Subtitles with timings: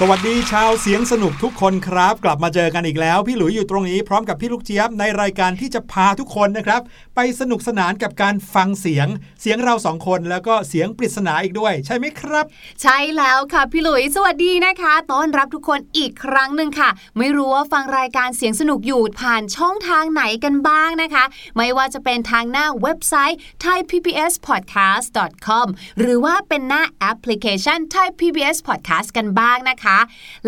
[0.00, 6.80] สวัสดีชาวเสียงสนุกทุกคนครับ กลับมาเจอกันอีกแล้ว พี่หลุยอยู่ตรงนี้พร้อมกับพี่ลูกเจี๊ยบในรายการที่จะพาทุกคนนะครับ
[7.14, 9.06] ไปสนุกสนานกับการฟังเสียง
[9.40, 12.44] เสียงเราสองคนแล้วก็เสียงปริศนาอีกด้วย ใช่ไหมครับ
[12.82, 21.24] ใช่แล้วค่ะพี่หลุยสวัสดีนะคะต้อนรับทุกคนอีกครั้งหนึ่งค่ะ ไม่รู้ว่าฟังรายการเสียงสนุกอยู่ผ่านช่องทางไหนกันบ้างนะคะ
[21.56, 25.66] ไม่ว่าจะเป็นทางหน้าเว็บไซต์ thaipbspodcast.com
[25.98, 29.86] หรือว่าเป็นหน้าแอปพลิเคชัน Thai PBS Podcast กันบ้างนะคะ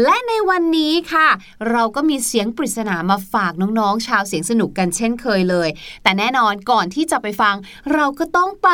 [0.03, 1.29] และในวันนี้ค่ะ
[1.71, 5.69] เราก็มีเสียงปริศนามาฝากน้องๆ ชาวเสียงสนุกกันเช่นเคยเลย
[6.03, 7.55] แต่แน่นอนก่อนที่จะไปฟัง
[7.95, 8.69] เราก็ต้องไป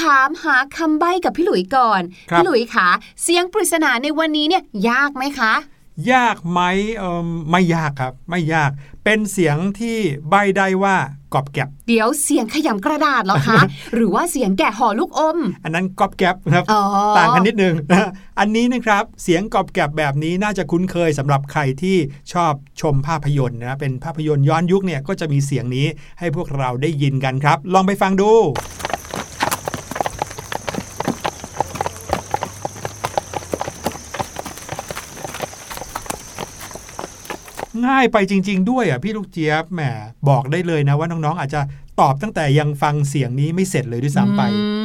[0.00, 2.88] ถามหาคำใบ้กับพี่หลุยก่อนครับพี่หลุยคะ
[3.22, 5.54] เสียงปริศนาในวันนี้เนี่ยยากไหมคะ
[6.12, 6.60] ยากไหม
[6.96, 8.70] เออไม่ยากครับ ไม่ยาก
[9.04, 9.98] เป็นเสียงที่
[10.28, 10.96] ใบได้ว่า
[11.34, 13.60] กอบแกบเดี๋ยวเสียงขยำกระดาษเหรอคะ
[13.94, 16.82] หรือว่าเสียงแกะห่อลูกอม อันนั้นกอบแกบครับอ๋อ
[17.18, 17.74] ต่างกันนิดนึง
[18.38, 21.96] อันนี้นะครับเสียงกอบแกบแบบนี้น่าจะคุ้นเคยสำหรับใครที่
[22.32, 25.86] ชอบชมภาพยนตร์นะเป็นภาพยนตร์ย้อนยุคเนี่ยก็จะมีเสียงนี้
[26.18, 28.30] ให้พวกเราได้ยินกันครับ ลองไปฟังดู
[37.88, 39.80] ง่ายไปจริง ๆ ด้วยอะพี่ลูกเจี๊ยบแหม
[40.28, 41.60] บอกได้เลยนะว่าน้องๆ อาจจะ
[42.00, 44.77] ตอบตั้งแต่ยังฟังเสียงนี้ไม่เสร็จเลยด้วยซ้ำไป อื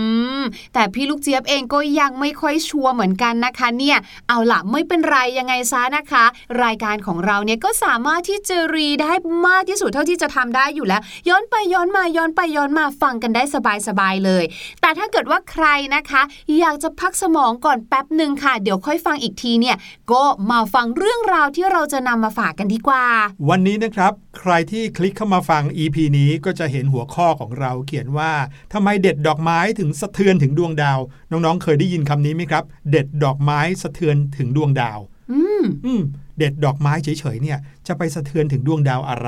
[0.74, 3.98] แต่พี่ลูกเจี๊ยบเองก็ยังไม่ค่อยชัวร์เหมือนกันนะคะ เนี่ย
[4.30, 6.26] เอาล่ะไม่เป็นไรยังไงซะนะคะ
[6.64, 9.12] รายการของเราเนี่ยก็สามารถที่จะรีได้
[9.48, 13.44] มากที่สุดเท่าที่จะทำได้อยู่แล้ว ย้อนไปย้อนมาย้อนไปย้อนมาฟังกันได้
[13.88, 14.44] สบายๆเลย
[14.82, 16.22] แต่ถ้าเกิดว่าใครนะคะ
[16.60, 19.78] อยากจะพักสมองก่อนแป๊บหนึ่งค่ะ เดี๋ยวค่อยฟังอีกทีเนี่ย
[20.12, 23.04] ก็มาฟังเรื่องราวที่เราจะนำมาฝากกันดีกว่า
[23.50, 28.32] วันนี้นะครับ ใครที่คลิกเข้ามาฟัง EP นี้ก็จะเห็นหัวข้อของเราเขียนว่า
[28.74, 31.00] ทำไมเด็ดดอกไม้ถึงสะเทือนถึงดวงดาว
[31.32, 35.00] น้องๆ เคยได้ยินคำนี้ไหมครับ เด็ดดอกไม้สะเทือนถึงดวงดาว
[35.32, 36.02] อืมอืม
[36.38, 37.58] เด็ดดอกไม้เฉยๆเนี่ย
[37.88, 39.28] จะไปสะเทือนถึงดวงดาวอะไร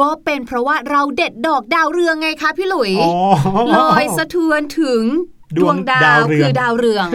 [0.00, 3.12] ก็เป็นเพราะว่าเราเด็ดดอกดาวเรืองไงคะพี่หลุยอ๋อ
[3.76, 5.02] ลอยสะเทือนถึง
[5.56, 7.06] ดวงดาวเรืองคือดาวเรือง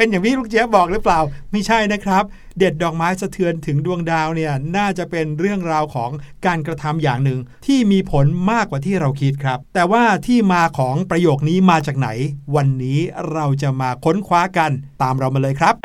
[0.00, 1.20] เป็นอย่างพี่ลูกเจี๊ยบบอกหรือเปล่า
[1.50, 2.24] ไม่ใช่นะครับ
[2.58, 6.10] เด็ดดอกไม้สะเทือนถึงดวงดาวเนี่ยน่าจะเป็นเรื่องราวของ
[6.46, 12.08] การกระทำอย่างหนึ่ง ที่มีผลมากกว่าที่เราคิดครับ แต่ว่าที่มาของประโยคนี้มาจากไหน
[12.56, 12.98] วันนี้
[13.32, 14.70] เราจะมาค้นคว้ากัน
[15.02, 15.76] ตามเรามาเลยครับ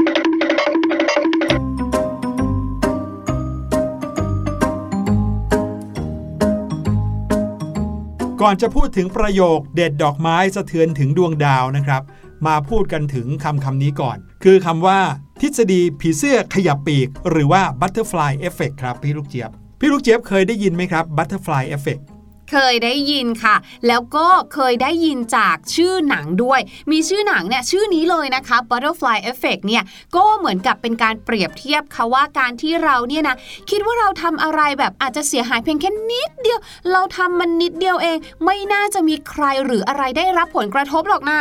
[8.42, 12.02] ก่อนจะพูดถึงประโยคเด็ดดอกไม้สะเทือนถึงดวงดาวนะครับ
[12.48, 15.00] มาพูดกันถึงคำคำนี้ก่อน คือคำว่า
[15.42, 19.50] ทฤษฎีผีเสื้อขยับปีก หรือว่า butterfly effect ครับพี่ลูกเจี๊ยบ
[19.80, 22.02] พี่ลูกเจี๊ยบเคยได้ยินไหมครับ butterfly effect
[22.52, 23.56] เคยได้ยินค่ะ
[23.88, 26.60] แล้วก็เคยได้ยินจากชื่อหนังด้วย
[26.92, 29.84] มีชื่อหนังเนี่ยชื่อนี้เลยนะคะ Butterfly Effect เนี่ย
[30.16, 33.36] ก็เหมือนกับเป็นการเปรียบเทียบค่ะว่าการที่เราเนี่ยนะ
[33.70, 36.60] คิดว่าเราทำอะไรแบบอาจจะเสียหายเพียงแค่นิดเดียว
[36.92, 41.40] เราทำมันนิดเดียวเอง ไม่น่าจะมีใครหรืออะไรได้รับผลกระทบหรอกนะ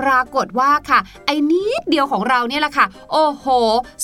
[0.00, 3.46] ปรากฏว่าค่ะ ไอ้นิดเดียวของเราเนี่ยแหละค่ะ โอ้โห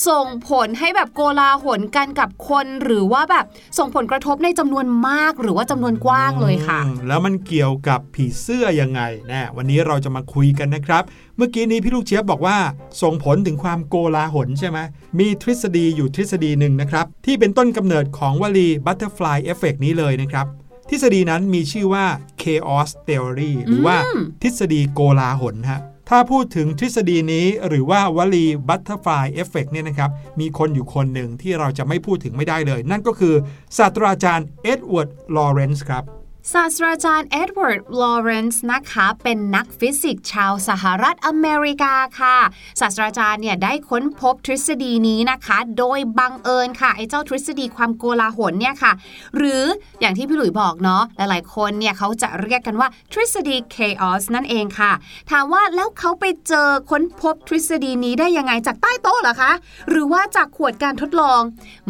[0.08, 3.44] ส่งผลให้แบบโกลาหลกันกับคนหรือว่าแบบ
[3.78, 9.00] ส่งผลกระทบในจำนวนมากหรือว่าจำนวนกว้างเลยค่ะอืมแล้วมันเกี่ยวกับผีเสื้อยังไง
[9.30, 11.02] นะวันนี้เราจะมาคุยกันนะครับ
[11.36, 12.56] เมื่อกี้นี้พี่ลูกเชียบบอกว่า
[13.02, 14.78] ส่งผลถึงความโกลาหลใช่ไหม
[15.18, 20.46] มีทฤษฎีอยู่ทฤษฎีหนึ่งนะครับ ที่เป็นต้นกำเนิดของวลี butterfly effect นี้เลยนะครับ
[20.90, 22.04] ทฤษฎีนั้นมีชื่อว่า
[22.42, 23.96] chaos theory หรือว่า
[24.42, 33.34] ทฤษฎีโกลาหลฮะถ้าพูดถึงทฤษฎีนี้หรือว่าวลี butterfly effect เนี่ยนะครับ มีคนอยู่คนหนึ่งที่เราจะไม่พูดถึงไม่ได้เลย นั่นก็คือ
[33.78, 36.04] ศาสตราจารย์เอ็ดเวิร์ด ลอเรนซ์ครับ
[36.52, 42.36] ศาสตราจารย์เอ็ดเวิร์ด ลอเรนซ์นะคะ เป็นนักฟิสิกส์ชาวสหรัฐอเมริกาค่ะ
[42.80, 48.92] ศาสตราจารย์เนี่ยได้ค้นพบทฤษฎีนี้นะคะ โดยบังเอิญค่ะ ไอ้เจ้าทฤษฎีความโกลาหลเนี่ยค่ะ
[49.36, 49.62] หรือ
[50.00, 54.92] อย่างที่พี่หลุยบอกเนาะ หลายๆ คนเนี่ยเขาจะเรียกกันว่าทฤษฎี chaos นั่นเองค่ะ
[55.30, 59.52] ถามว่าแล้วเขาไปเจอค้นพบทฤษฎีนี้ได้ยังไงจากใต้โต๊ะเหรอคะ
[59.88, 61.40] หรือว่าจากขวดการทดลอง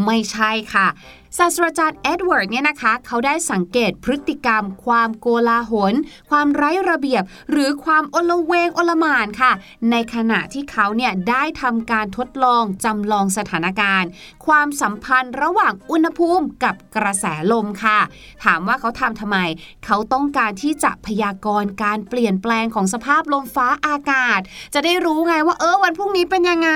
[0.05, 0.89] ไม่ใช่ค่ะ
[1.39, 5.95] ศาสตราจารย์เอ็ดเวิร์ดเนี่ยนะคะ เขาได้สังเกตพฤติกรรม ความโกลาหล
[6.31, 9.53] ความไร้ระเบียบ หรือความอลเวงอลมานค่ะ
[9.91, 14.09] ในขณะที่เขาเนี่ยได้ทำการทดลองจำลองสถานการณ์
[14.47, 17.99] ความสัมพันธ์ระหว่างอุณหภูมิกับกระแสลมค่ะ
[18.45, 19.39] ถามว่าเขาทำทำไม
[19.87, 24.41] เขาต้องการที่จะพยากรณ์การเปลี่ยนแปลงของสภาพลมฟ้าอากาศ
[24.75, 26.71] จะได้รู้ไงว่าเออวันพรุ่งนี้เป็นยังไง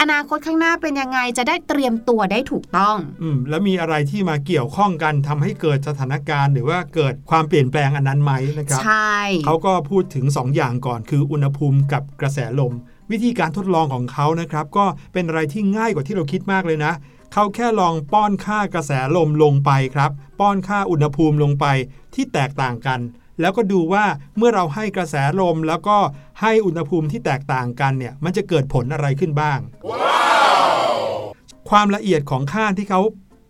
[0.00, 12.72] อนาคตข้างหน้าเป็นยังไงจะได้เตรียมตัวได้ถูกต้อง อืมแล้วมีอะไรที่มาเกี่ยวข้องกันทำให้เกิดสถานการณ์ หรือว่าเกิดความเปลี่ยนแปลงอันนั้นไหมนะครับใช่เขาก็พูดถึง 2 อย่างก่อน คืออุณหภูมิกับกระแสลม
[13.10, 16.92] วิธีการทดลองของเขานะครับ ก็เป็นอะไรที่ง่ายกว่าที่เราคิดมากเลยนะ
[17.32, 21.66] เขาแค่ลองป้อนค่ากระแสลมลงไปครับ ป้อนค่าอุณหภูมิลงไป
[22.14, 23.00] ที่แตกต่างกัน
[23.40, 24.04] แล้วก็ดูว่า
[24.36, 25.98] เมื่อเราให้กระแสลมแล้วก็
[26.40, 29.58] ให้อุณหภูมิที่แตกต่างกันเนี่ย มันจะเกิดผลอะไรขึ้นบ้าง
[31.70, 33.00] ความละเอียดของค่าที่เขา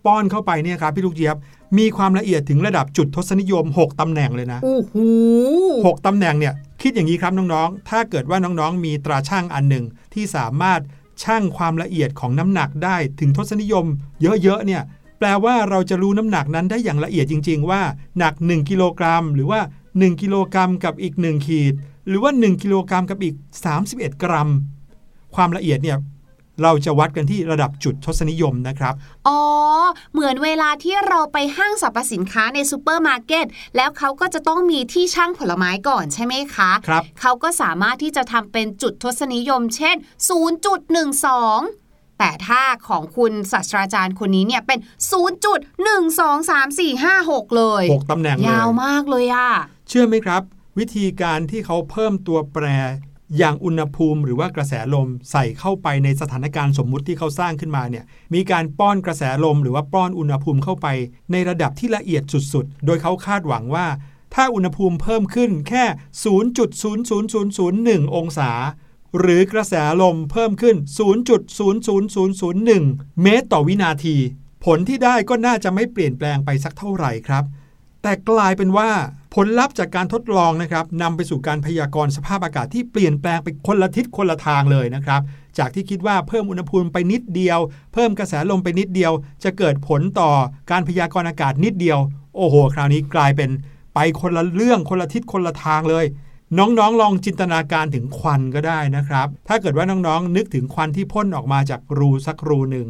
[0.05, 1.35] ป้อนเข้าไปเนี่ยครับพี่ลูกเจี๊ยบ
[1.77, 4.95] มีความละเอียดถึงระดับจุดทศนิยม 6 ตำแหน่งเลยนะโอ้โห
[5.67, 10.81] 6ตำแหน่งเนี่ยคิดอย่างนี้ครับน้องๆ ถ้าเกิดว่าน้องๆ มีตราช่างอันหนึ่งที่สามารถ
[11.23, 13.85] ช่างความละเอียดของน้ำหนักได้ถึงทศนิยม
[14.43, 14.81] เยอะๆเนี่ย
[15.19, 17.81] แปลว่าเราจะรู้น้ำหนักนั้นได้อย่างละเอียดจริง ๆ ว่า
[18.19, 19.59] หนัก 1 กิโลกรัม หรือว่า
[19.91, 21.73] 1 กิโลกรัมกับอีก 1 ขีด
[22.07, 23.35] หรือว่า 1 กิโลกรัมกับอีก
[23.79, 24.49] 31 กรัม
[25.35, 25.97] ความละเอียดเนี่ย
[26.61, 28.93] เราจะวัดกันที่ระดับจุดทศนิยมนะครับ
[29.27, 29.39] อ๋อ
[30.13, 33.45] เหมือนเวลาที่เราไปห้างสรรพสินค้าในซูเปอร์มาร์เก็ต
[33.75, 39.95] แล้วเขาก็จะต้องมีที่ชั่งผลไม้ก่อนใช่ไหมคะครับเขาก็สามารถที่จะทำเป็นจุดทศนิยม เช่น
[41.07, 44.79] 0.12แต่ถ้าของคุณศาสตราจารย์คนนี้เนี่ยเป็น
[46.13, 49.49] 0.12345เลย 6ตำแหน่งเลยยาวมากเลยอะ
[49.89, 50.41] เชื่อไหมครับ
[50.79, 52.65] วิธีการที่เขาเพิ่มตัวแปร
[53.37, 60.87] อย่างอุณหภูมิหรือว่ากระแสลมใส่เข้าไปในสถานการณ์สมมุติที่เขาสร้างขึ้นมาเนี่ยมีการป้อนกระแสลมหรือว่าป้อนอุณหภูมิเข้าไป
[61.31, 62.23] ในระดับที่ละเอียด
[62.53, 63.87] สุดๆ โดยเขาคาดหวังว่า
[64.33, 65.83] ถ้าอุณหภูมิเพิ่มขึ้นแค่
[66.23, 68.51] 0.00001 องศา
[69.19, 70.75] หรือกระแสลมเพิ่มขึ้น
[71.99, 74.15] 0.00001 เมตรต่อวินาที
[74.65, 77.43] ผลที่ได้ก็น่าจะไม่เปลี่ยนแปลงไปสักเท่าไหร่ครับ
[78.01, 78.89] แต่กลายเป็นว่า
[79.37, 85.21] ผลลัพธ์จากการทดลองนะครับนำไปสู่การพยากรณ์สภาพอากาศที่เปลี่ยนแปลงไปคนละทิศคนละทางเลยนะครับ
[85.57, 87.59] จากที่คิดว่าเพิ่มอุณหภูมิไปนิดเดียว
[87.93, 89.11] เพิ่มกระแสลมไปนิดเดียว
[89.43, 90.31] จะเกิดผลต่อ
[90.71, 91.99] การพยากรณ์อากาศนิดเดียว
[92.35, 93.49] โอ้โห คราวนี้กลายเป็น
[93.93, 96.05] ไปคนละเรื่องคนละทิศคนละทางเลย
[96.57, 102.87] น้องๆ ลองจินตนาการถึงควันก็ได้นะครับ ถ้าเกิดว่าน้องๆ นึกถึงควันที่พ่นออกมาจากรูสักรูหนึ่ง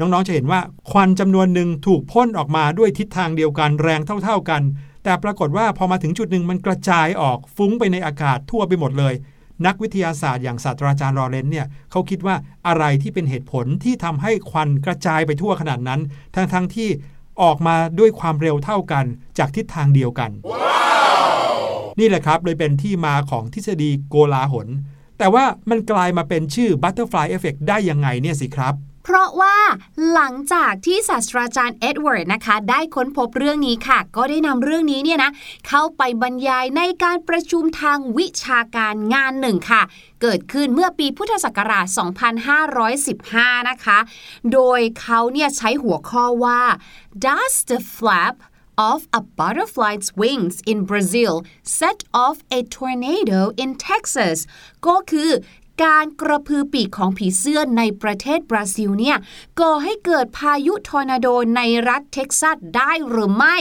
[0.00, 0.60] น้องๆ จะเห็นว่า
[0.90, 4.62] ควันจำนวนหนึ่งถูกพ่นออกมาด้วยทิศทางเดียวกันแรงเท่า ๆกัน
[5.06, 9.14] แต่ปรากฏว่าพอมาถึงจุดหนึ่งมันกระจายออกฟุ้งไปในอากาศทั่วไปหมดเลย
[9.66, 12.36] นักวิทยาศาสตร์อย่างศาสตราจารย์ลอเรนซ์เนี่ยเขาคิดว่า
[12.66, 16.00] อะไรที่เป็นเหตุผลที่ทำให้ควันกระจายไปทั่วขนาดนั้น
[16.34, 16.88] ทั้งๆที่
[17.42, 19.04] ออกมาด้วยความเร็วเท่ากัน
[19.38, 20.30] จากทิศทางเดียวกัน
[21.98, 24.68] นี่แหละครับเลยเป็นที่มาของทฤษฎีโกลาหล
[25.18, 28.74] แต่ว่ามันกลายมาเป็นชื่อ Butterfly Effect ได้ยังไงเนี่ยสิครับ
[29.08, 29.56] เพราะว่า
[30.12, 35.30] หลังจากที่ศาสตราจารย์เอ็ดเวิร์ดนะคะ ได้ค้นพบเรื่องนี้ค่ะ ก็ได้นำเรื่องนี้เนี่ยนะ
[35.68, 39.82] เข้าไปบรรยายในการประชุมทางวิชาการงานหนึ่งค่ะ
[40.22, 41.86] เกิดขึ้นเมื่อปีพุทธศักราช
[43.18, 43.98] 2515 นะคะ
[44.52, 46.62] โดยเขาเนี่ยใช้หัวข้อว่า
[47.26, 48.36] Does the flap
[48.90, 51.32] of a butterfly's wings in Brazil
[51.78, 54.38] set off a tornado in Texas
[54.86, 55.30] ก็คือ
[55.84, 59.16] การกระพือปีกของผีเสื้อในประเทศบราซิลเนี่ย
[59.60, 63.56] ก่อให้เกิดพายุทอร์นาโดในรัฐเท็กซัสได้หรือไม่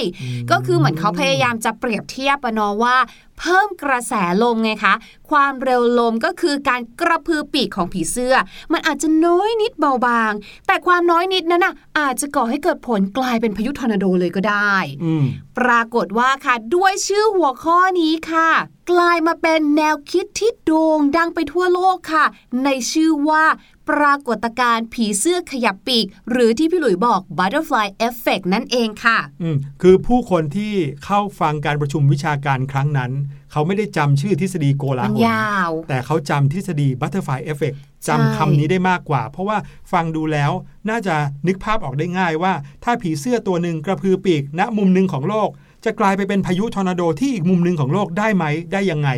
[0.51, 2.97] ก็คือเหมือนเขาพยายามจะเปรียบเทียบอะเนาะว่า
[3.39, 4.13] เพิ่มกระแส
[4.43, 4.93] ลมไงคะ
[5.29, 8.35] ความเร็วลมก็คือการกระพือปีกของผีเสื้อ
[8.71, 10.33] มันอาจจะน้อยนิดเบาบาง
[10.67, 15.25] แต่ความน้อยนิดนั้นน่ะอาจจะก่อให้เกิดผลกลายเป็นพายุทอร์นาโดเลยก็ได้อืม
[15.57, 18.49] ปรากฏว่าค่ะ ด้วยชื่อหัวข้อนี้ค่ะ
[18.91, 22.25] กลายมาเป็นแนวคิดที่โด่งดังไปทั่วโลกค่ะ
[22.63, 23.43] ในชื่อว่า
[23.89, 30.73] ปรากฏการณ์ผีเสื้อขยับปีก หรือที่พี่หลุยบอก butterfly effect นั่นเองค่ะอืมคือผู้คนที่
[31.05, 33.11] เข้าฟังการประชุมวิชาการครั้งนั้น
[33.51, 39.57] เขาไม่ได้จำชื่อทฤษฎีโกลามันหลยาว แต่เขาจำทฤษฎี Butterfly Effect ใช่จำคำนี้ได้มากกว่า เพราะว่า
[39.91, 40.51] ฟังดูแล้ว
[40.89, 41.15] น่าจะ
[41.47, 45.49] นึกภาพออกได้ง่ายว่า ถ้าผีเสื้อตัวหนึ่งกระพือปีกณมุมหนึ่งของโลก
[45.85, 49.09] จะกลายไปเป็นพายุทอร์นาโดที่อีกมุมหนึ่งของโลกได้ไหมได้ยังไง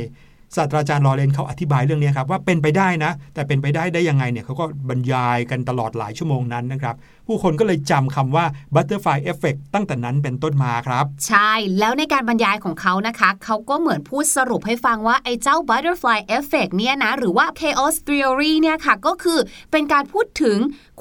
[0.56, 6.96] ศาสตราจารย์ลอเรนเขาอธิบายเรื่องนี้ครับว่าเป็นไปได้นะ แต่เป็นไปได้ได้ยังไงเนี่ยเขาก็บรรยายกันตลอดหลายชั่วโมงนั้นนะครับ
[7.28, 19.40] ผู้คนก็เลยจำคำว่า Butterfly Effect ตั้งแต่นั้นเป็นต้นมาครับ ใช่แล้วในการบรรยายของเขานะคะ เขาก็เหมือนพูดสรุปให้ฟังว่า ไอ้เจ้า butterfly effect เนี่ยนะ หรือว่า chaos theory เนี่ยค่ะ ก็คือ
[19.72, 20.58] เป็นการพูดถึง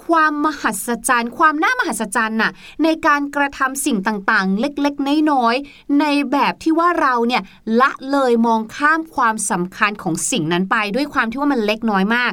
[0.07, 2.53] ความมหัศจรรย์ ความน่ามหัศจรรย์น่ะ
[2.85, 7.43] ในการกระทำสิ่งต่างๆ เล็กๆ น้อยๆในแบบที่ว่าเราเนี่ย
[7.81, 12.33] ละเลยมองข้ามความสำคัญของสิ่งนั้นไปด้วยความที่ว่ามันเล็กน้อยมาก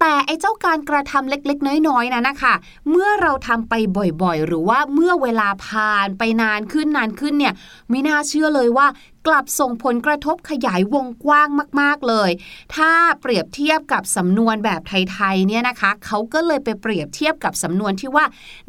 [0.00, 2.54] แต่ไอ้เจ้าการกระทำเล็กๆ น้อยๆนั้นนะคะ
[2.90, 3.74] เมื่อเราทำไป
[4.22, 7.54] บ่อยๆ หรือว่าเมื่อเวลาผ่านไปนานขึ้นนานขึ้นเนี่ย
[7.90, 8.86] ไม่น่าเชื่อเลยว่า
[9.26, 11.48] กลับส่งผลกระทบขยายวงกว้าง
[11.80, 12.30] มาก ๆ เลย
[12.74, 12.90] ถ้า
[13.20, 18.24] เปรียบเทียบกับสำนวนแบบไทย ๆ เนี่ยนะคะ เขาก็เลยไปเปรียบเทียบกับสำนวนที่ว่า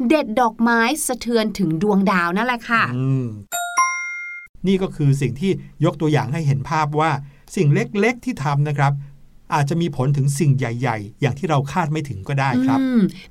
[0.08, 2.82] เด็ดดอกไม้สะเทือนถึงดวงดาวนั่นแหละค่ะ
[4.66, 5.50] นี่ก็คือสิ่งที่
[5.84, 7.10] ยกตัวอย่างให้เห็นภาพว่า
[7.54, 8.92] สิ่งเล็กๆที่ทำนะครับ
[9.54, 12.78] อาจจะมีผลถึงสิ่งใหญ่ ๆ อย่างที่เราคาดไม่ถึงก็ได้ครับ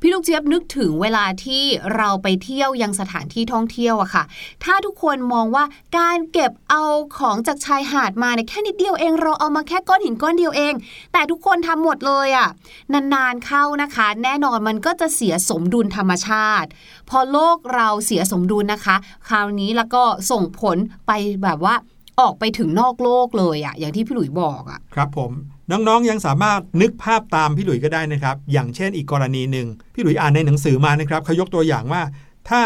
[0.02, 1.64] พี่ลูกเจี๊ยบนึกถึงเวลาที่
[1.96, 4.24] เราไปเที่ยวยังสถานที่ท่องเที่ยวอะค่ะ
[4.64, 5.64] ถ้าทุกคนมองว่า
[5.98, 6.84] การเก็บเอา
[7.18, 10.74] ของจากชายหาดมาเนี่ยแค่นิดเดียวเอง เราเอามาแค่ก้อนหินก้อนเดียวเอง
[11.14, 12.50] แต่ทุกคนทำหมดเลยอะ
[12.94, 16.70] นานๆเข้านะคะ แน่นอนมันก็จะเสียสมดุลธรรมชาติ
[17.10, 18.96] พอโลกเราเสียสมดุลนะคะ
[19.28, 21.12] คราวนี้แล้วก็ส่งผลไป
[21.44, 21.76] แบบว่า
[22.20, 25.32] ออกไปถึงนอกโลกเลยอะอย่างที่พี่หลุยบอกอะครับผม
[25.72, 32.02] น้องๆยังสามารถนึกภาพตามพี่หลุยก็ได้นะครับ อย่างเช่นอีกกรณีหนึ่งพี่หลุยอ่านในหนังสือมานะครับเขายกตัวอย่างว่า
[32.50, 32.62] ถ้า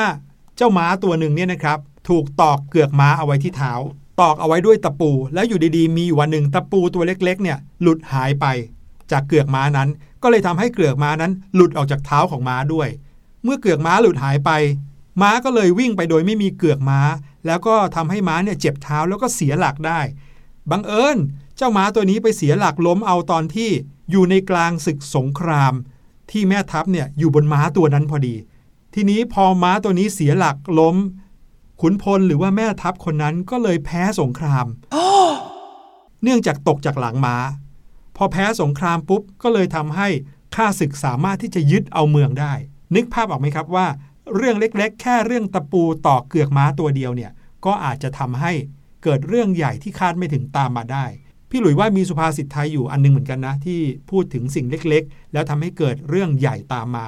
[0.57, 3.73] เจ้าม้าตัวหนึ่งเนี่ยนะครับ ถูกตอกเกือกม้าเอาไว้ที่เท้า
[4.21, 8.45] ตอกเอาไว้ด้วยตะปู แล้วอยู่ดีๆ มีอยู่วันหนึ่งตะปูตัวเล็ก ๆ เนี่ยหลุดหายไป
[9.11, 9.89] จากเกือกม้านั้น
[10.23, 12.89] ก็เลยทำให้เกือกม้านั้น หลุดออกจากเท้าของม้าด้วย
[13.43, 14.51] เมื่อเกือกม้าหลุดหายไป
[15.21, 16.99] ม้าก็เลยวิ่งไปโดยไม่มีเกือกม้า
[17.45, 19.99] แล้วก็ทำให้ม้าเนี่ยเจ็บเท้าแล้วก็เสียหลักได้
[20.71, 21.17] บังเอิญ
[21.57, 23.69] เจ้าม้าตัวนี้ไปเสียหลักล้มเอาตอนที่
[24.11, 25.73] อยู่ในกลางศึกสงคราม
[26.31, 28.35] ที่แม่ทัพเนี่ยอยู่บนม้าตัวนั้นพอดี
[28.93, 30.95] ทีนี้พอม้าตัวนี้เสียหลักล้ม
[31.81, 34.65] ขุนพลหรือว่าแม่ทัพคนนั้นก็เลยแพ้สงคราม
[36.23, 37.35] เนื่องจากตกจากหลังม้า
[38.15, 40.07] พอแพ้สงครามปุ๊บก็เลยทำให้
[40.55, 42.53] ข้าศึกสามารถที่จะยึดเอาเมืองได้
[42.95, 43.87] นึกภาพออกไหมครับว่า
[44.35, 47.31] เรื่องเล็กๆ แค่เรื่องตะปูต่อเกือกม้าตัวเดียวเนี่ย
[47.65, 48.51] ก็อาจจะทำให้
[49.03, 51.05] เกิดเรื่องใหญ่ที่คาดไม่ถึงตามมาได้
[51.49, 53.79] พี่หลุยว่ามีสุภาษิตไทยอยู่อันนึงเหมือนกันนะ ที่
[54.09, 57.07] พูดถึงสิ่งเล็กๆ แล้วทำให้เกิดเรื่องใหญ่ตามมา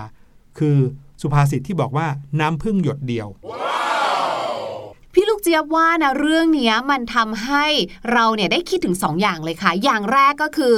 [0.60, 0.78] คือ
[1.22, 2.08] สุภาษิตที่บอกว่า
[2.40, 3.57] น้ำพึ่งหยดเดียว wow.
[5.38, 7.66] กเจี๊ยบว่านะเรื่องเนี้ยมันทำให้
[8.12, 10.76] เราเนี่ยได้คิดถึงสองอย่างเลยค่ะ อย่างแรกก็คือ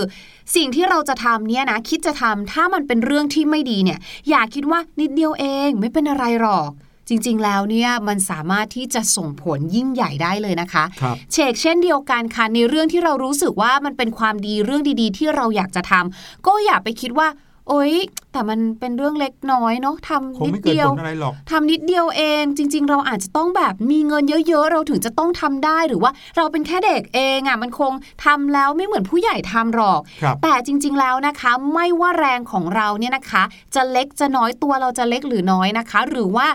[0.56, 4.00] สิ่งที่เราจะทำเนี่ยนะคิดจะทำถ้ามันเป็นเรื่องที่ไม่ดีเนี่ย
[4.30, 6.72] อย่าคิดว่านิดเดียวเองไม่เป็นอะไรหรอก
[7.08, 17.28] จริง ๆ แล้วเนี่ยมันสามารถที่จะส่งผลยิ่งใหญ่ได้เลยนะคะครับเชกเช่นเดียวกันค่ะในเรื่องที่เรารู้สึกว่ามันเป็นความดีเรื่องดีๆ ที่เราอยากจะทำก็อย่าไปคิดว่า
[17.70, 17.94] โอ๊ย
[18.34, 27.92] แต่มันเป็นเรื่องเล็กน้อยเนาะทำคงนิดไม่เกิดเดียวผลอะไรหรอกทำนิดเดียวเอง จริง ๆ เราอาจจะต้องแบบมีเงินเยอะ ๆ เราถึงจะต้องทำได้หรือว่าเราเป็นแค่เด็กเองอะมันคง
[28.25, 33.44] ทำแล้วไม่เหมือนผู้ใหญ่ทำหรอกครับแต่จริง ๆ แล้วนะคะ ไม่ว่าแรงของเราเนี่ยนะคะ
[33.75, 36.48] จะเล็กจะน้อยตัวเราจะเล็กหรือน้อยนะคะ หรือว่า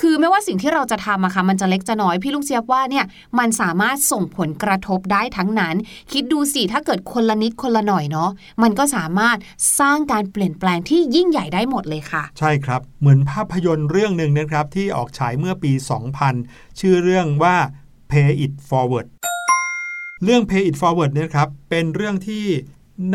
[0.00, 3.04] คือไม่ว่าสิ่งที่เราจะทำอะค่ะมันจะเล็กจะน้อยพี่ลูกเจี๊ยบว่าเนี่ย
[3.38, 5.74] มันสามารถส่งผลกระทบได้ทั้งนั้น
[6.12, 8.30] คิดดูสิถ้าเกิดคนละนิดคนละหน่อยเนาะ
[8.62, 9.36] มันก็สามารถ
[9.80, 15.72] สร้างการเปลี่ยนแปลงที่ยิ่งใหญ่ได้หมดเลยค่ะ ใช่ครับ เหมือนภาพยนตร์เรื่องหนึ่งนะครับ ที่ออกฉายเมื่อปี
[16.26, 17.56] 2000 ชื่อเรื่องว่า
[18.10, 19.06] Pay It Forward
[20.24, 22.46] เรื่อง Pay It Forward เนี่ยครับ เป็นเรื่องที่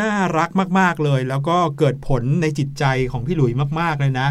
[0.02, 4.28] น่ารักมาก ๆ เลย แล้วก็เกิดผลในจิตใจของพี่หลุยมาก ๆ เลยนะ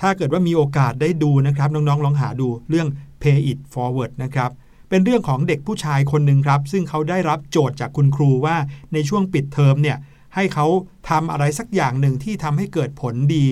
[0.00, 2.88] ถ้าเกิดว่ามีโอกาสได้ดูนะครับ น้อง ๆ ลองหาดูเรื่อง
[3.22, 4.50] Pay It Forward นะครับ
[4.88, 8.56] เป็นเรื่องของเด็กผู้ชายคนหนึ่งครับ ซึ่งเขาได้รับโจทย์จากคุณครูว่า
[8.92, 9.98] ในช่วงปิดเทอมเนี่ย
[10.34, 10.66] ให้เขา
[11.10, 13.44] ทำอะไรสักอย่างหนึ่งที่ทำให้เกิดผลดี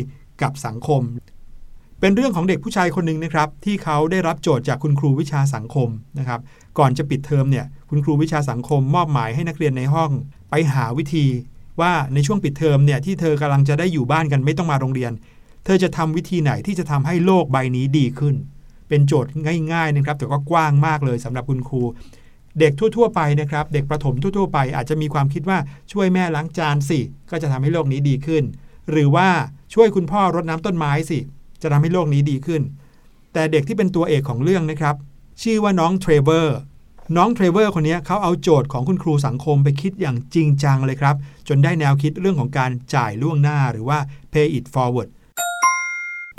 [0.43, 1.03] กับสังคม
[2.01, 5.89] เป็นเรื่องของเด็กผู้ชายคนหนึ่งนะครับ ที่เขาได้รับโจทย์จากคุณครูวิชาสังคม
[6.19, 6.41] นะครับ
[6.79, 10.11] ก่อนจะปิดเทอมเนี่ย คุณครูวิชาสังคมมอบหมายให้นักเรียนในห้อง
[10.51, 11.27] ไปหาวิธี
[11.81, 15.13] ว่าในช่วงปิดเทอมเนี่ยที่เธอกำลังจะได้อยู่บ้านกันไม่ต้องมาโรงเรียน
[15.65, 18.35] เธอจะทำวิธีไหนที่จะทำให้โลกใบนี้ดีขึ้น
[18.89, 19.31] เป็นโจทย์
[19.73, 21.83] ง่ายๆนะครับแต่ก็กว้างมากเลยสำหรับคุณครู
[22.59, 25.59] เด็กทั่ว ๆ ไปนะครับ เด็กประถมทั่ว ๆ ไป อาจจะมีความคิดว่า
[25.93, 28.45] ช่วยแม่ล้างจานสิ ก็จะทำให้โลกนี้ดีขึ้น
[28.91, 29.29] หรือว่า
[29.75, 31.19] ช่วยคุณพ่อรดน้ำต้นไม้สิ
[31.63, 32.63] จะทำให้โลกนี้ดีขึ้น
[33.33, 34.97] แต่เด็กที่เป็นตัวเอกของเรื่องนะครับ
[35.43, 36.59] ชื่อว่าน้องเทรเวอร์
[37.17, 41.17] น้องเทรเวอร์คนนี้เขาเอาโจทย์ของคุณครูสังคมไปคิดอย่างจริงจังเลยครับ
[41.49, 43.99] จนได้แนวคิดเรื่องของการจ่ายล่วงหน้าหรือว่า
[44.33, 45.09] pay it forward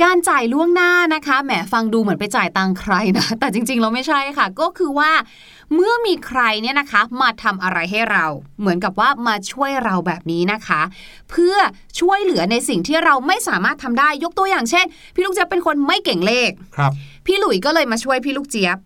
[0.03, 5.11] การจ่ายล่วงหน้านะคะแหมฟังดูเหมือนไปจ่ายตังค์ใครนะแต่จริงๆเราไม่ใช่ค่ะ ก็คือว่า
[5.73, 8.25] เมื่อมีใครเนี่ยนะคะมาทำอะไรให้เรา
[8.59, 10.81] เหมือนกับว่ามาช่วยเราแบบนี้นะคะ
[11.29, 11.55] เพื่อ
[11.99, 14.85] ช่วยเหลือในสิ่งที่เราไม่สามารถทำได้ยกตัวอย่างเช่น
[15.15, 16.91] พี่ลูกเจี๊ยบเป็นคนไม่เก่งเลขครับ
[17.25, 18.77] พี่หลุยก็เลยมาช่วยพี่ลูกเจี๊ยบ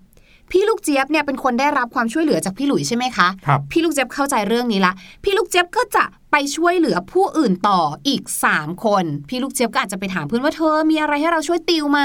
[0.52, 12.02] พี่ลูกเจี๊ยบเนี่ยเป็นคนได้รับความช่วยเหลือจากพี่หลุยใช่ไหมคะครับพี่ลูกเจี๊ยบเข้าใจเรื่องนี้ละ พี่ลูกเจี๊ยบก็จะไปช่วยเหลือผู้อื่นต่ออีก 3 คน พี่ลูกเจี๊ยบก็อาจจะไปถามเพื่อนว่าเธอมีอะไรให้เราช่วยติวไหม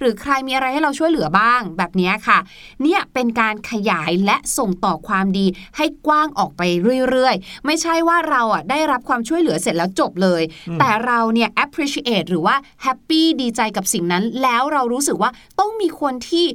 [0.00, 2.38] หรือใครมีอะไรให้เราช่วยเหลือบ้าง แบบนี้ค่ะ
[2.82, 5.46] เนี่ยเป็นการขยายและส่งต่อความดี
[5.76, 6.62] ให้กว้างออกไป
[7.10, 10.42] เรื่อยๆ ไม่ใช่ว่าเราอะได้รับความช่วยเหลือเสร็จแล้วจบเลย
[10.80, 16.46] แต่เราเนี่ย appreciate หรือว่า happy ดีใจกับสิ่งนั้น แล้วเรารู้สึกว่าต้องมีคนที่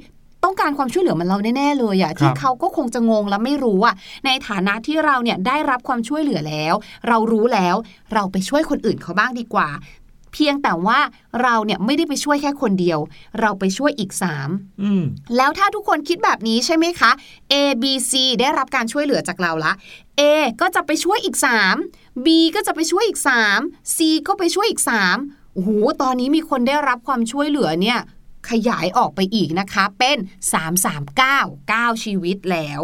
[0.44, 6.74] ต้องการความช่วยเหลือเหมันเราแน่ๆเลยอะที่เขาก็คงจะงงและไม่รู้อะในฐานะที่เราเนี่ยได้รับความช่วยเหลือแล้ว
[7.08, 7.76] เรารู้แล้ว
[8.14, 9.70] เราไปช่วยคนอื่นเขาบ้างดีกว่า
[10.34, 11.00] เพียงแต่ว่า
[11.44, 13.00] เราเนี่ยไม่ได้ไปช่วยแค่คนเดียว
[13.40, 14.12] เราไปช่วยอีก
[14.48, 15.04] 3อืม
[15.38, 17.12] แล้วถ้าทุกคนคิดแบบนี้ใช่ไหมคะ
[17.52, 19.74] A B C ได้รับการช่วยเหลือจากเราละ
[20.20, 20.22] A
[20.62, 21.36] ก็จะไปช่วยอีก
[21.82, 23.20] 3 B ก็จะไปช่วยอีก
[23.58, 24.82] 3 C ก็ไปช่วยอีก
[25.18, 25.70] 3โอ้โห
[26.02, 28.00] ตอนนี้มีคนได้รับความช่วยเหลือเนี่ย
[28.52, 30.18] ขยายออกไปอีกนะคะ เป็น
[30.94, 32.82] 339 9 ชีวิตแล้ว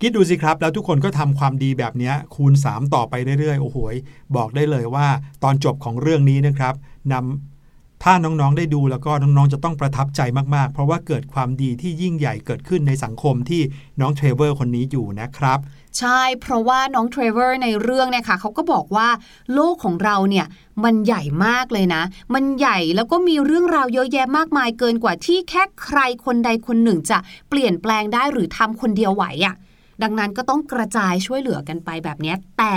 [0.00, 3.94] คิดดูสิครับ แล้วทุกคนก็ทำความดีแบบนี้คูณ 3 ต่อไปเรื่อยๆ โอ้โหย
[4.36, 5.06] บอกได้เลยว่า
[5.42, 6.74] ตอนจบของเรื่องนี้นะครับ
[7.12, 10.20] นำถ้าน้องๆได้ดูแล้วก็น้องๆจะต้องประทับใจ
[10.54, 13.62] มากๆ เพราะว่าเกิดความดีที่ยิ่งใหญ่เกิดขึ้นในสังคมที่
[14.00, 15.58] น้องเทรเวอร์คนนี้อยู่นะครับ
[15.98, 19.08] ใช่ เพราะว่าน้องเทรเวอร์ในเรื่องเนี่ยค่ะเขาก็บอกว่า
[19.54, 20.46] โลกของเราเนี่ย
[20.84, 22.02] มันใหญ่มากเลยนะ
[22.34, 29.54] มันใหญ่แล้วก็มีเรื่องราวเยอะแยะมากมายเกินกว่าที่แค่ใครคนใดคนหนึ่งจะเปลี่ยนแปลงได้หรือทำคนเดียวไหวอะค่ะ
[30.02, 32.74] ดังนั้นก็ต้องกระจายช่วยเหลือกันไปแบบนี้แต่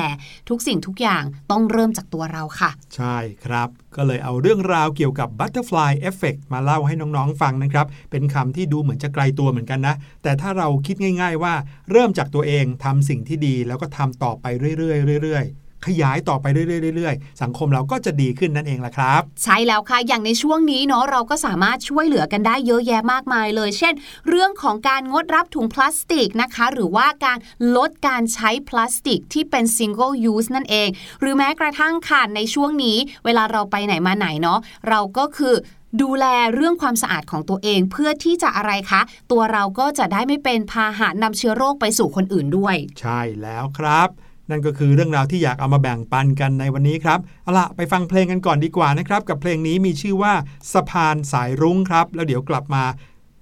[0.50, 11.54] ทุกสิ่งทุกอย่างต้องเริ่มจากตัวเราค่ะ ใช่ครับ ก็เลยเอาเรื่องราวเกี่ยวกับ Butterfly Effect มาเล่าให้น้องๆฟังนะครับ เป็นคำที่ดูเหมือนจะไกลตัวเหมือนกันนะ แต่ถ้าเราคิดง่าย ๆ ว่า
[11.92, 14.46] เริ่มจากตัวเองทำสิ่งที่ดีแล้วก็ทำต่อไป
[14.78, 23.94] เรื่อยๆเรื่อยๆ ขยายต่อไปเรื่อยๆเรื่อยๆสังคมเราก็จะดีขึ้นนั่นเองล่ะครับ ใช่แล้วค่ะ อย่างในช่วงนี้เนาะเราก็สามารถช่วยเหลือกันได้เยอะแยะมากมายเลย เช่น
[24.30, 27.38] เรื่องของการงดรับถุงพลาสติกนะคะ หรือว่าการ
[27.76, 35.56] ลดการใช้พลาสติกที่เป็น single use นั่นเอง หรือแม้กระทั่งค่ะในช่วงนี้ เวลาเราไปไหนมาไหนเนาะเราก็คือ
[36.02, 44.10] ดูแลเรื่องความสะอาดของตัวเองเพื่อที่จะอะไรคะ ตัวเราก็จะได้ไม่เป็นพาหะนำเชื้อโรคไปสู่คนอื่นด้วย ใช่แล้วครับ
[44.50, 50.34] นั่นก็คือเรื่องราวที่อยากเอามาแบ่งปันกันในวันนี้ครับเอาล่ะไปฟังเพลงกันก่อนดีกว่านะครับ กับเพลงนี้มีชื่อว่า
[50.74, 52.84] สะพานสายรุ้งครับ แล้วเดี๋ยวกลับมา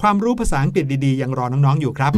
[0.01, 2.13] ความรู้ภาษาอังกฤษดีๆยังรอน้องๆอยู่ครับ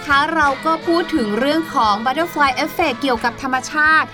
[0.00, 4.08] นะคะ เราก็พูดถึงเรื่องของ butterfly effect เกี่ยวกับธรรมชาติ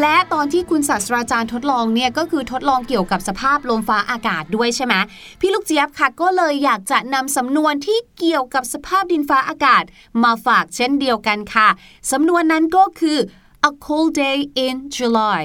[0.00, 4.94] และตอนที่คุณศาสตราจารย์ทดลองเนี่ย ก็คือทดลองเกี่ยวกับสภาพลมฟ้าอากาศด้วยใช่ไหม
[5.40, 9.84] พี่ลูกเจี๊ยบค่ะ ก็เลยอยากจะนำสำนวนที่เกี่ยวกับสภาพดินฟ้าอากาศ
[10.24, 11.68] มาฝากเช่นเดียวกันค่ะ
[12.10, 13.18] สำนวนนั้นก็คือ
[13.68, 15.44] a cold day in July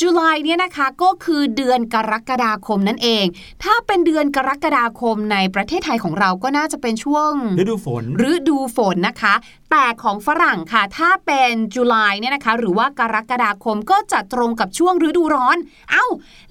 [0.00, 3.24] จุลายเนี่ยนะคะก็คือเดือนกรกฎาคมนั่นเอง
[3.62, 7.32] ถ้าเป็นเดือนกรกฎาคมในประเทศไทยของเราก็น่าจะเป็นช่วง
[7.62, 9.34] ฤดูฝนฤดูฝนนะคะ
[9.70, 15.56] แต่ของฝรั่งค่ะ ถ้าเป็นจุลายเนี่ยนะคะ หรือว่ากรกฎาคมก็จะตรงกับช่วงฤดูร้อน
[15.90, 16.06] เอ้า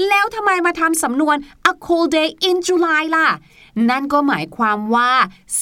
[0.09, 1.37] แล้วทำไมมาทำสำนวน
[1.71, 3.27] a cold day in July ล่ะ
[3.89, 5.11] นั่นก็หมายความว่า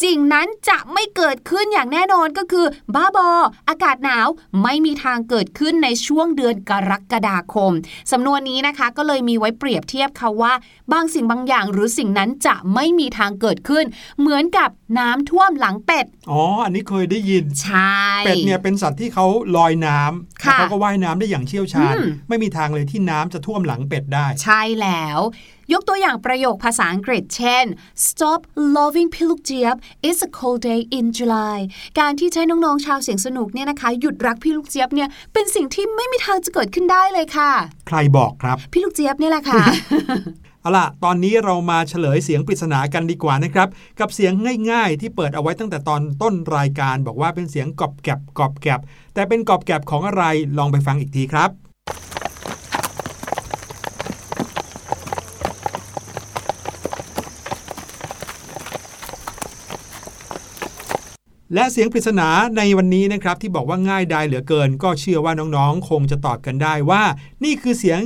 [0.04, 3.30] สิ่งนั้นจะไม่เกิดขึ้นอย่างแน่นอนก็คือ บ้าบอ
[3.70, 4.28] อากาศหนาว
[4.64, 7.72] ไม่มีทางเกิดขึ้นในช่วงเดือนกรกฎาคม
[8.12, 10.54] สำนวนนี้นะคะก็เลยมีไว้เปรียบเทียบค่ะว่า
[10.94, 13.86] บางสิ่งบางอย่างหรือสิ่งนั้นจะไม่มีทางเกิดขึ้น
[14.20, 19.26] เหมือนกับน้ำท่วมหลังเป็ด อ๋อ อันนี้เคยได้ยิน ใช่ เป็ดเนี่ยเป็นสัตว์ที่เขา
[19.58, 25.20] ลอยน้ำค่ะแล้วเขาก็ว่ายน้ำได้อย่างเชี่ยวชาญอืมไม่มีทางเลยที่น้ำจะท่วมหลังเป็ดได้ ใช่แล้ว
[25.74, 27.66] ยกตัวอย่างประโยคภาษาอังกฤษ เช่น
[28.08, 28.42] stop
[28.76, 29.76] loving พี่ลูกเจี๊ยบ
[30.08, 31.60] it's a cold day in July
[32.00, 37.52] การที่ใช้น้องๆชาวเสียงสนุกเนี่ยนะคะ หยุดรักพี่ลูกเจี๊ยบเนี่ยเป็นสิ่งที่ไม่มีทางจะเกิดขึ้นได้เลยค่ะ
[37.88, 39.64] ใครบอกครับ พี่ลูกเจี๊ยบเนี่ยแหละค่ะ
[40.62, 43.68] เอาล่ะ ตอนนี้เรามาเฉลยเสียงปริศนากันดีกว่านะครับ
[44.00, 44.34] กับเสียง
[44.72, 48.80] ง่ายๆ ที่เปิดเอาไว้ตั้งแต่ตอนต้นรายการ บอกว่าเป็นเสียงกรอบแกบกรอบแกบ
[49.14, 50.24] แต่เป็นกรอบแกบของอะไร
[50.58, 51.52] ลองไปฟังอีกทีครับ
[61.54, 67.04] และเสียงปริศนาในวันนี้นะครับที่บอกว่าง่ายดายเหลือเกิน ก็เชื่อว่าน้องๆ คงจะตอบกันได้ว่า
[67.44, 68.00] นี่คือเสียง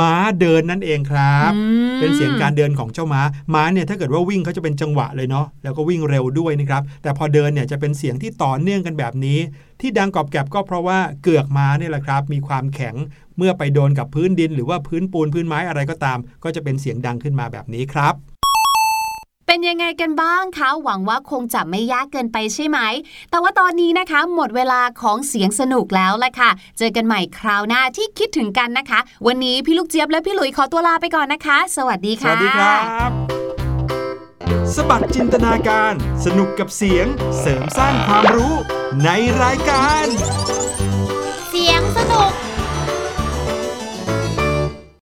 [0.00, 3.22] ม้าเดินนั่นเองครับอืมเป็นเสียงการเดินของเจ้าม้า
[3.54, 9.38] ม้าเนี่ยถ้าเกิดว่าวิ่งเขาจะเป็นจังหวะเลยเนาะ แล้วก็วิ่งเร็วด้วยนะครับ แต่พอเดินเนี่ยจะเป็นเสียงที่ต่อเนื่องกันแบบนี้
[9.80, 12.94] ที่ดังกรอบแกรบก็เพราะว่าเกือกม้าเนี่ยแหละครับ มีความแข็ง
[13.36, 18.35] เมื่อไปโดนกับพื้นดิน หรือว่าพื้นปูนพื้นไม้อะไรก็ตาม ก็จะเป็นเสียงดังขึ้นมาแบบนี้ครับ
[19.46, 22.78] เป็นยังไงกันบ้างคะ หวังว่าคงจะไม่ยากเกินไปใช่ไหม
[23.30, 32.76] แต่ว่าตอนนี้นะคะ หมดเวลาของเสียงสนุกแล้วแหละค่ะ เจอกันใหม่คราวหน้าที่คิดถึงกันนะคะ วันนี้พี่ลูกเจี๊ยบและพี่หลุยขอตัวลาไปก่อนนะคะ สวัสดีสค่ะวัสดีครั
[33.08, 33.10] บ
[34.74, 35.92] สบัดจินตนาการ
[36.24, 37.06] สนุกกับเสียง
[37.40, 38.54] เสริมสร้างความรู้
[39.04, 39.08] ใน
[39.42, 40.06] รายการ